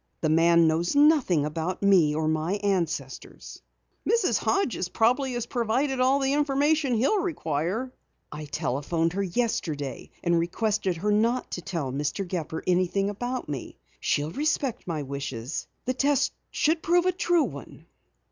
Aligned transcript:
The 0.21 0.29
man 0.29 0.65
knows 0.67 0.95
nothing 0.95 1.45
about 1.45 1.83
me 1.83 2.15
or 2.15 2.27
my 2.27 2.53
ancestors." 2.63 3.61
"Mrs. 4.03 4.39
Hodges 4.39 4.89
probably 4.89 5.33
has 5.33 5.45
provided 5.45 5.99
all 5.99 6.17
the 6.17 6.33
information 6.33 6.95
he'll 6.95 7.21
require." 7.21 7.93
"I 8.31 8.45
telephoned 8.45 9.13
her 9.13 9.21
yesterday 9.21 10.09
and 10.23 10.39
requested 10.39 10.97
her 10.97 11.11
not 11.11 11.51
to 11.51 11.61
tell 11.61 11.91
Mr. 11.91 12.27
Gepper 12.27 12.63
anything 12.65 13.11
about 13.11 13.47
me. 13.47 13.77
She'll 13.99 14.31
respect 14.31 14.87
my 14.87 15.03
wishes. 15.03 15.67
The 15.85 15.93
test 15.93 16.33
should 16.49 16.81
prove 16.81 17.05
a 17.05 17.11
true 17.11 17.43
one." 17.43 17.85